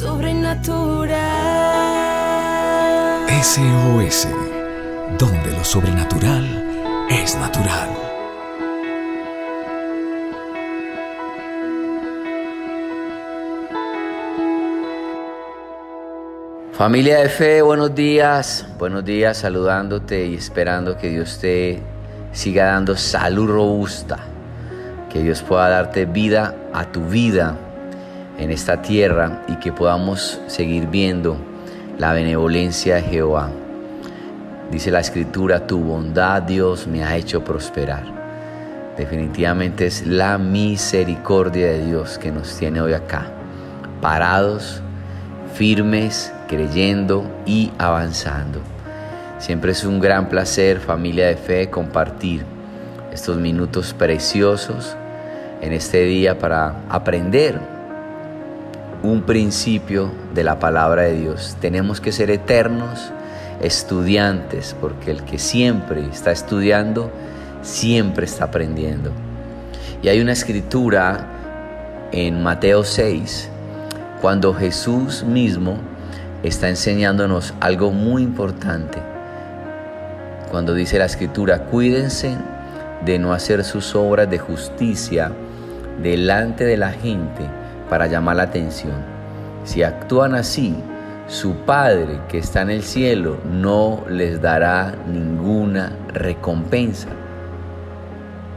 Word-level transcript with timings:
sobrenatural. 0.00 1.12
SOS, 3.42 4.28
donde 5.18 5.52
lo 5.52 5.62
sobrenatural 5.62 7.06
es 7.10 7.36
natural. 7.36 7.90
Familia 16.72 17.18
de 17.18 17.28
fe, 17.28 17.60
buenos 17.60 17.94
días, 17.94 18.66
buenos 18.78 19.04
días, 19.04 19.36
saludándote 19.36 20.24
y 20.24 20.34
esperando 20.34 20.96
que 20.96 21.10
Dios 21.10 21.38
te 21.38 21.82
siga 22.32 22.72
dando 22.72 22.96
salud 22.96 23.50
robusta, 23.50 24.16
que 25.12 25.22
Dios 25.22 25.42
pueda 25.42 25.68
darte 25.68 26.06
vida 26.06 26.54
a 26.72 26.90
tu 26.90 27.04
vida 27.04 27.54
en 28.40 28.50
esta 28.50 28.80
tierra 28.80 29.42
y 29.48 29.56
que 29.56 29.70
podamos 29.70 30.40
seguir 30.46 30.86
viendo 30.86 31.36
la 31.98 32.14
benevolencia 32.14 32.96
de 32.96 33.02
Jehová. 33.02 33.50
Dice 34.70 34.90
la 34.90 35.00
escritura, 35.00 35.66
tu 35.66 35.78
bondad 35.78 36.42
Dios 36.42 36.86
me 36.86 37.04
ha 37.04 37.16
hecho 37.16 37.44
prosperar. 37.44 38.02
Definitivamente 38.96 39.86
es 39.86 40.06
la 40.06 40.38
misericordia 40.38 41.66
de 41.66 41.84
Dios 41.84 42.18
que 42.18 42.32
nos 42.32 42.56
tiene 42.56 42.80
hoy 42.80 42.94
acá, 42.94 43.26
parados, 44.00 44.80
firmes, 45.54 46.32
creyendo 46.48 47.30
y 47.44 47.70
avanzando. 47.78 48.60
Siempre 49.38 49.72
es 49.72 49.84
un 49.84 50.00
gran 50.00 50.28
placer, 50.28 50.80
familia 50.80 51.26
de 51.26 51.36
fe, 51.36 51.68
compartir 51.68 52.44
estos 53.12 53.36
minutos 53.36 53.92
preciosos 53.92 54.96
en 55.60 55.72
este 55.72 56.04
día 56.04 56.38
para 56.38 56.82
aprender 56.88 57.79
un 59.02 59.22
principio 59.22 60.10
de 60.34 60.44
la 60.44 60.58
palabra 60.58 61.02
de 61.02 61.14
Dios. 61.14 61.56
Tenemos 61.60 62.00
que 62.00 62.12
ser 62.12 62.30
eternos 62.30 63.12
estudiantes, 63.60 64.76
porque 64.80 65.10
el 65.10 65.22
que 65.24 65.38
siempre 65.38 66.06
está 66.06 66.30
estudiando, 66.30 67.10
siempre 67.62 68.26
está 68.26 68.44
aprendiendo. 68.44 69.12
Y 70.02 70.08
hay 70.08 70.20
una 70.20 70.32
escritura 70.32 71.26
en 72.12 72.42
Mateo 72.42 72.84
6, 72.84 73.50
cuando 74.20 74.54
Jesús 74.54 75.24
mismo 75.24 75.76
está 76.42 76.68
enseñándonos 76.68 77.54
algo 77.60 77.90
muy 77.90 78.22
importante. 78.22 78.98
Cuando 80.50 80.74
dice 80.74 80.98
la 80.98 81.04
escritura, 81.04 81.64
cuídense 81.66 82.36
de 83.04 83.18
no 83.18 83.32
hacer 83.32 83.64
sus 83.64 83.94
obras 83.94 84.28
de 84.28 84.38
justicia 84.38 85.32
delante 86.02 86.64
de 86.64 86.76
la 86.76 86.90
gente 86.90 87.59
para 87.90 88.06
llamar 88.06 88.36
la 88.36 88.44
atención. 88.44 88.94
Si 89.64 89.82
actúan 89.82 90.34
así, 90.34 90.74
su 91.26 91.54
Padre 91.66 92.20
que 92.28 92.38
está 92.38 92.62
en 92.62 92.70
el 92.70 92.82
cielo 92.82 93.36
no 93.44 94.04
les 94.08 94.40
dará 94.40 94.94
ninguna 95.06 95.92
recompensa. 96.14 97.08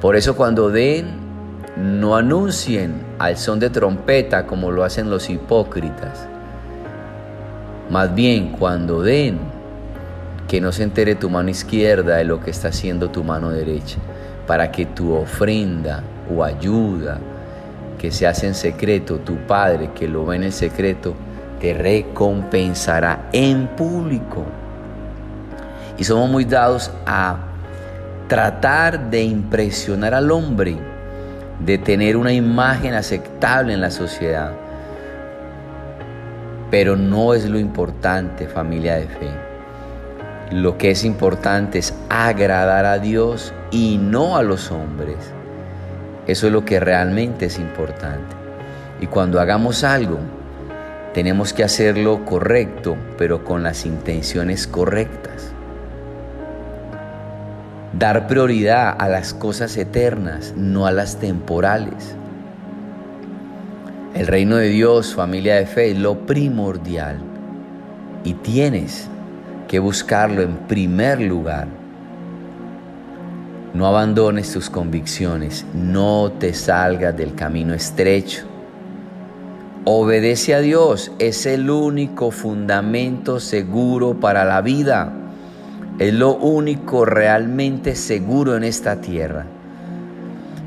Por 0.00 0.16
eso 0.16 0.36
cuando 0.36 0.70
den, 0.70 1.20
no 1.76 2.14
anuncien 2.14 3.02
al 3.18 3.36
son 3.36 3.58
de 3.58 3.70
trompeta 3.70 4.46
como 4.46 4.70
lo 4.70 4.84
hacen 4.84 5.10
los 5.10 5.28
hipócritas. 5.30 6.28
Más 7.90 8.14
bien 8.14 8.52
cuando 8.52 9.02
den, 9.02 9.38
que 10.46 10.60
no 10.60 10.72
se 10.72 10.82
entere 10.82 11.14
tu 11.14 11.30
mano 11.30 11.48
izquierda 11.48 12.16
de 12.16 12.24
lo 12.24 12.40
que 12.40 12.50
está 12.50 12.68
haciendo 12.68 13.10
tu 13.10 13.24
mano 13.24 13.50
derecha, 13.50 13.98
para 14.46 14.70
que 14.70 14.84
tu 14.86 15.14
ofrenda 15.14 16.02
o 16.34 16.44
ayuda 16.44 17.18
que 18.02 18.10
se 18.10 18.26
hace 18.26 18.48
en 18.48 18.56
secreto, 18.56 19.20
tu 19.20 19.36
Padre 19.46 19.90
que 19.94 20.08
lo 20.08 20.26
ve 20.26 20.34
en 20.34 20.42
el 20.42 20.52
secreto, 20.52 21.14
te 21.60 21.72
recompensará 21.72 23.28
en 23.32 23.68
público. 23.68 24.44
Y 25.96 26.02
somos 26.02 26.28
muy 26.28 26.44
dados 26.44 26.90
a 27.06 27.36
tratar 28.26 29.08
de 29.08 29.22
impresionar 29.22 30.14
al 30.14 30.32
hombre, 30.32 30.76
de 31.64 31.78
tener 31.78 32.16
una 32.16 32.32
imagen 32.32 32.94
aceptable 32.94 33.72
en 33.72 33.80
la 33.80 33.92
sociedad. 33.92 34.50
Pero 36.72 36.96
no 36.96 37.34
es 37.34 37.48
lo 37.48 37.56
importante, 37.56 38.48
familia 38.48 38.96
de 38.96 39.06
fe. 39.06 39.30
Lo 40.50 40.76
que 40.76 40.90
es 40.90 41.04
importante 41.04 41.78
es 41.78 41.94
agradar 42.08 42.84
a 42.84 42.98
Dios 42.98 43.54
y 43.70 43.96
no 43.96 44.36
a 44.36 44.42
los 44.42 44.72
hombres. 44.72 45.32
Eso 46.26 46.46
es 46.46 46.52
lo 46.52 46.64
que 46.64 46.78
realmente 46.78 47.46
es 47.46 47.58
importante. 47.58 48.36
Y 49.00 49.06
cuando 49.06 49.40
hagamos 49.40 49.82
algo, 49.82 50.18
tenemos 51.12 51.52
que 51.52 51.64
hacerlo 51.64 52.24
correcto, 52.24 52.96
pero 53.18 53.44
con 53.44 53.62
las 53.62 53.84
intenciones 53.84 54.66
correctas. 54.66 55.52
Dar 57.98 58.26
prioridad 58.28 58.94
a 58.98 59.08
las 59.08 59.34
cosas 59.34 59.76
eternas, 59.76 60.54
no 60.56 60.86
a 60.86 60.92
las 60.92 61.18
temporales. 61.18 62.16
El 64.14 64.26
reino 64.26 64.56
de 64.56 64.68
Dios, 64.68 65.14
familia 65.14 65.56
de 65.56 65.66
fe, 65.66 65.90
es 65.90 65.98
lo 65.98 66.26
primordial. 66.26 67.18
Y 68.24 68.34
tienes 68.34 69.08
que 69.68 69.78
buscarlo 69.78 70.42
en 70.42 70.56
primer 70.68 71.20
lugar. 71.20 71.81
No 73.74 73.86
abandones 73.86 74.52
tus 74.52 74.68
convicciones, 74.68 75.64
no 75.72 76.32
te 76.38 76.52
salgas 76.52 77.16
del 77.16 77.34
camino 77.34 77.72
estrecho. 77.72 78.42
Obedece 79.86 80.54
a 80.54 80.60
Dios, 80.60 81.10
es 81.18 81.46
el 81.46 81.70
único 81.70 82.30
fundamento 82.30 83.40
seguro 83.40 84.20
para 84.20 84.44
la 84.44 84.60
vida. 84.60 85.12
Es 85.98 86.12
lo 86.12 86.34
único 86.34 87.06
realmente 87.06 87.94
seguro 87.94 88.56
en 88.56 88.64
esta 88.64 89.00
tierra. 89.00 89.46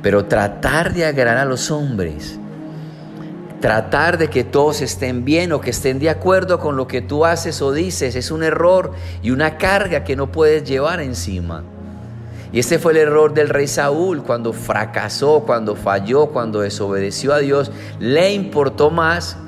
Pero 0.00 0.26
tratar 0.26 0.94
de 0.94 1.04
agradar 1.04 1.38
a 1.38 1.44
los 1.44 1.72
hombres, 1.72 2.38
tratar 3.60 4.16
de 4.16 4.30
que 4.30 4.44
todos 4.44 4.80
estén 4.80 5.24
bien 5.24 5.52
o 5.52 5.60
que 5.60 5.70
estén 5.70 5.98
de 5.98 6.08
acuerdo 6.08 6.60
con 6.60 6.76
lo 6.76 6.86
que 6.86 7.02
tú 7.02 7.24
haces 7.24 7.62
o 7.62 7.72
dices, 7.72 8.14
es 8.14 8.30
un 8.30 8.44
error 8.44 8.92
y 9.22 9.32
una 9.32 9.58
carga 9.58 10.04
que 10.04 10.14
no 10.14 10.30
puedes 10.30 10.62
llevar 10.62 11.00
encima. 11.00 11.64
Y 12.52 12.58
este 12.58 12.78
fue 12.78 12.92
el 12.92 12.98
error 12.98 13.32
del 13.32 13.48
rey 13.48 13.66
Saúl 13.66 14.22
cuando 14.22 14.52
fracasó, 14.52 15.40
cuando 15.46 15.74
falló, 15.74 16.26
cuando 16.26 16.60
desobedeció 16.60 17.32
a 17.32 17.38
Dios. 17.38 17.72
Le 17.98 18.34
importó 18.34 18.90
más 18.90 19.38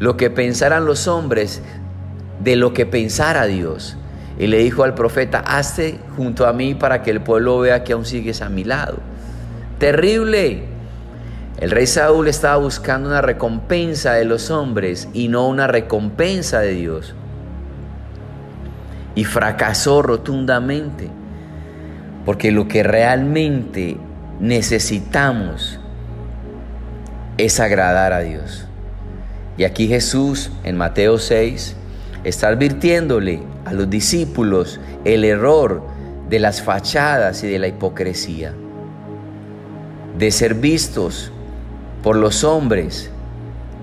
lo 0.00 0.16
que 0.16 0.30
pensaran 0.30 0.84
los 0.84 1.06
hombres 1.06 1.62
de 2.40 2.56
lo 2.56 2.74
que 2.74 2.86
pensara 2.86 3.46
Dios. 3.46 3.96
Y 4.36 4.48
le 4.48 4.58
dijo 4.58 4.82
al 4.82 4.94
profeta, 4.94 5.38
hazte 5.38 6.00
junto 6.16 6.46
a 6.46 6.52
mí 6.52 6.74
para 6.74 7.02
que 7.02 7.12
el 7.12 7.20
pueblo 7.20 7.60
vea 7.60 7.84
que 7.84 7.92
aún 7.92 8.04
sigues 8.04 8.42
a 8.42 8.48
mi 8.48 8.64
lado. 8.64 8.98
Terrible. 9.78 10.64
El 11.58 11.70
rey 11.70 11.86
Saúl 11.86 12.26
estaba 12.26 12.56
buscando 12.56 13.08
una 13.08 13.22
recompensa 13.22 14.14
de 14.14 14.24
los 14.24 14.50
hombres 14.50 15.08
y 15.12 15.28
no 15.28 15.46
una 15.46 15.68
recompensa 15.68 16.58
de 16.58 16.72
Dios. 16.72 17.14
Y 19.14 19.22
fracasó 19.22 20.02
rotundamente. 20.02 21.10
Porque 22.24 22.50
lo 22.50 22.68
que 22.68 22.82
realmente 22.82 23.96
necesitamos 24.40 25.78
es 27.36 27.60
agradar 27.60 28.12
a 28.12 28.20
Dios. 28.20 28.66
Y 29.56 29.64
aquí 29.64 29.86
Jesús 29.86 30.50
en 30.64 30.76
Mateo 30.76 31.18
6 31.18 31.76
está 32.24 32.48
advirtiéndole 32.48 33.42
a 33.64 33.72
los 33.72 33.88
discípulos 33.88 34.80
el 35.04 35.24
error 35.24 35.82
de 36.28 36.38
las 36.40 36.62
fachadas 36.62 37.44
y 37.44 37.48
de 37.48 37.58
la 37.58 37.68
hipocresía, 37.68 38.52
de 40.18 40.30
ser 40.30 40.54
vistos 40.54 41.30
por 42.02 42.16
los 42.16 42.44
hombres, 42.44 43.10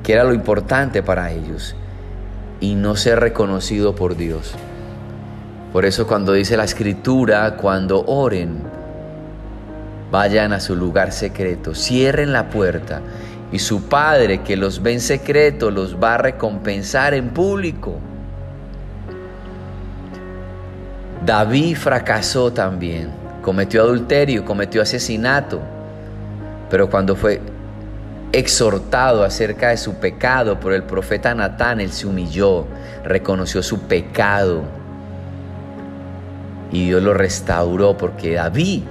que 0.03 0.13
era 0.13 0.23
lo 0.23 0.33
importante 0.33 1.03
para 1.03 1.31
ellos, 1.31 1.75
y 2.59 2.75
no 2.75 2.95
ser 2.95 3.19
reconocido 3.19 3.95
por 3.95 4.17
Dios. 4.17 4.55
Por 5.71 5.85
eso 5.85 6.05
cuando 6.05 6.33
dice 6.33 6.57
la 6.57 6.65
escritura, 6.65 7.55
cuando 7.55 8.03
oren, 8.05 8.59
vayan 10.11 10.51
a 10.51 10.59
su 10.59 10.75
lugar 10.75 11.13
secreto, 11.13 11.73
cierren 11.73 12.33
la 12.33 12.49
puerta 12.49 13.01
y 13.53 13.59
su 13.59 13.83
Padre 13.83 14.41
que 14.41 14.57
los 14.57 14.83
ve 14.83 14.93
en 14.93 14.99
secreto 14.99 15.71
los 15.71 15.95
va 15.95 16.15
a 16.15 16.17
recompensar 16.17 17.13
en 17.13 17.29
público. 17.29 17.99
David 21.25 21.77
fracasó 21.77 22.51
también, 22.51 23.09
cometió 23.41 23.83
adulterio, 23.83 24.43
cometió 24.43 24.81
asesinato, 24.81 25.61
pero 26.69 26.89
cuando 26.89 27.15
fue 27.15 27.39
exhortado 28.33 29.23
acerca 29.23 29.69
de 29.69 29.77
su 29.77 29.95
pecado 29.95 30.59
por 30.59 30.73
el 30.73 30.83
profeta 30.83 31.33
Natán, 31.33 31.79
él 31.79 31.93
se 31.93 32.07
humilló, 32.07 32.65
reconoció 33.05 33.63
su 33.63 33.79
pecado 33.81 34.80
y 36.71 36.85
Dios 36.85 37.03
lo 37.03 37.13
restauró 37.13 37.97
porque 37.97 38.33
David 38.35 38.83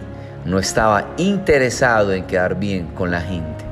no 0.45 0.59
estaba 0.59 1.09
interesado 1.17 2.13
en 2.13 2.25
quedar 2.25 2.59
bien 2.59 2.87
con 2.89 3.11
la 3.11 3.21
gente. 3.21 3.65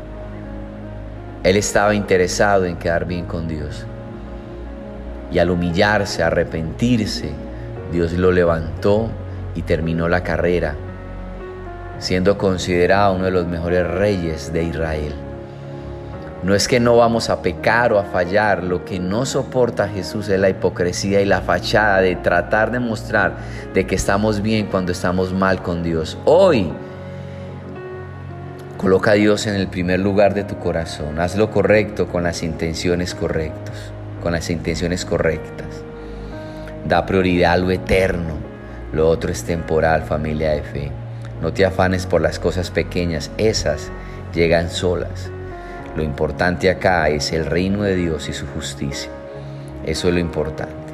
Él 1.45 1.57
estaba 1.57 1.95
interesado 1.95 2.65
en 2.65 2.77
quedar 2.77 3.07
bien 3.07 3.27
con 3.27 3.49
Dios. 3.49 3.87
Y 5.31 5.39
al 5.39 5.51
humillarse, 5.51 6.23
arrepentirse, 6.23 7.31
Dios 7.93 8.13
lo 8.13 8.33
levantó 8.33 9.09
y 9.55 9.63
terminó 9.63 10.09
la 10.09 10.23
carrera, 10.23 10.75
siendo 11.99 12.39
considerado 12.39 13.15
uno 13.15 13.27
de 13.27 13.31
los 13.31 13.47
mejores 13.47 13.87
reyes 13.87 14.53
de 14.53 14.65
Israel. 14.65 15.28
No 16.43 16.55
es 16.55 16.69
que 16.69 16.79
no 16.79 16.97
vamos 16.97 17.31
a 17.31 17.43
pecar 17.43 17.93
o 17.93 17.99
a 17.99 18.05
fallar, 18.05 18.63
lo 18.63 18.85
que 18.85 19.01
no 19.01 19.27
soporta 19.27 19.89
Jesús 19.89 20.29
es 20.29 20.39
la 20.39 20.49
hipocresía 20.49 21.21
y 21.21 21.25
la 21.25 21.41
fachada 21.41 22.01
de 22.01 22.15
tratar 22.15 22.71
de 22.71 22.79
mostrar 22.79 23.37
de 23.75 23.87
que 23.87 23.97
estamos 23.97 24.41
bien 24.41 24.67
cuando 24.67 24.93
estamos 24.93 25.33
mal 25.33 25.63
con 25.63 25.83
Dios. 25.83 26.17
Hoy 26.27 26.71
coloca 28.77 29.11
a 29.11 29.15
Dios 29.15 29.49
en 29.49 29.57
el 29.57 29.67
primer 29.67 29.99
lugar 29.99 30.33
de 30.33 30.45
tu 30.45 30.57
corazón, 30.59 31.19
haz 31.19 31.35
lo 31.35 31.51
correcto 31.51 32.07
con 32.07 32.23
las 32.23 32.45
intenciones 32.45 33.17
correctas, 33.17 33.91
con 34.23 34.31
las 34.31 34.49
intenciones 34.49 35.05
correctas. 35.05 35.67
Da 36.87 37.05
prioridad 37.05 37.55
a 37.55 37.57
lo 37.57 37.73
eterno, 37.73 38.35
lo 38.93 39.09
otro 39.09 39.33
es 39.33 39.43
temporal, 39.43 40.03
familia 40.03 40.51
de 40.51 40.63
fe. 40.63 40.93
No 41.43 41.53
te 41.53 41.67
afanes 41.67 42.07
por 42.07 42.21
las 42.21 42.39
cosas 42.39 42.71
pequeñas, 42.71 43.33
esas 43.39 43.91
llegan 44.33 44.71
solas. 44.71 45.33
Lo 45.99 46.05
importante 46.05 46.71
acá 46.71 47.09
es 47.09 47.33
el 47.33 47.45
reino 47.45 47.83
de 47.83 47.97
Dios 47.97 48.29
y 48.29 48.33
su 48.33 48.47
justicia. 48.47 49.11
Eso 49.85 50.07
es 50.07 50.15
lo 50.15 50.21
importante. 50.21 50.93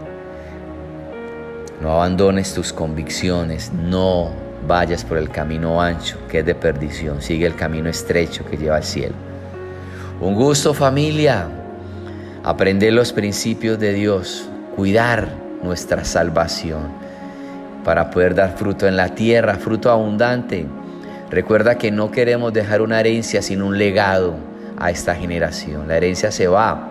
No 1.83 1.91
abandones 1.91 2.55
tus 2.55 2.73
convicciones, 2.73 3.71
no 3.71 4.31
vayas 4.67 5.05
por 5.05 5.19
el 5.19 5.29
camino 5.29 5.83
ancho 5.83 6.17
que 6.27 6.39
es 6.39 6.47
de 6.47 6.55
perdición, 6.55 7.21
sigue 7.21 7.45
el 7.45 7.55
camino 7.55 7.91
estrecho 7.91 8.47
que 8.47 8.57
lleva 8.57 8.77
al 8.77 8.85
cielo. 8.85 9.15
Un 10.23 10.35
gusto 10.37 10.73
familia, 10.73 11.49
aprender 12.43 12.95
los 12.95 13.13
principios 13.13 13.79
de 13.79 13.93
Dios, 13.93 14.49
cuidar 14.75 15.29
nuestra 15.63 16.03
salvación 16.07 16.81
para 17.85 18.11
poder 18.11 18.35
dar 18.35 18.57
fruto 18.57 18.89
en 18.89 18.97
la 18.97 19.11
tierra, 19.15 19.57
fruto 19.57 19.91
abundante. 19.91 20.65
Recuerda 21.31 21.77
que 21.77 21.91
no 21.91 22.11
queremos 22.11 22.55
dejar 22.55 22.81
una 22.81 23.01
herencia 23.01 23.43
sin 23.43 23.61
un 23.61 23.77
legado 23.77 24.54
a 24.85 24.91
esta 24.91 25.15
generación. 25.15 25.89
La 25.89 25.97
herencia 25.97 26.31
se 26.31 26.47
va, 26.47 26.91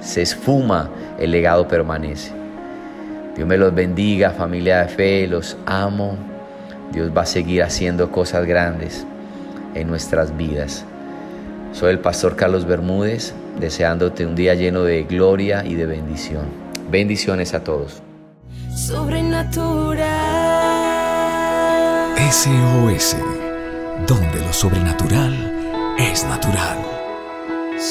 se 0.00 0.22
esfuma, 0.22 0.88
el 1.18 1.30
legado 1.32 1.68
permanece. 1.68 2.32
Dios 3.36 3.46
me 3.46 3.58
los 3.58 3.74
bendiga, 3.74 4.30
familia 4.30 4.78
de 4.78 4.88
fe, 4.88 5.26
los 5.26 5.58
amo. 5.66 6.16
Dios 6.92 7.10
va 7.14 7.22
a 7.22 7.26
seguir 7.26 7.62
haciendo 7.62 8.10
cosas 8.10 8.46
grandes 8.46 9.06
en 9.74 9.86
nuestras 9.86 10.34
vidas. 10.34 10.86
Soy 11.72 11.90
el 11.90 11.98
pastor 11.98 12.36
Carlos 12.36 12.64
Bermúdez, 12.64 13.34
deseándote 13.60 14.24
un 14.24 14.34
día 14.34 14.54
lleno 14.54 14.82
de 14.82 15.02
gloria 15.02 15.62
y 15.62 15.74
de 15.74 15.84
bendición. 15.84 16.46
Bendiciones 16.90 17.52
a 17.52 17.62
todos. 17.62 18.02
Sobrenatural. 18.74 20.06
SOS, 22.30 23.14
donde 24.06 24.40
lo 24.40 24.52
sobrenatural 24.54 25.96
es 25.98 26.24
natural. 26.24 26.95